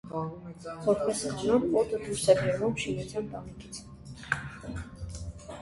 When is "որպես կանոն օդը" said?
0.85-1.99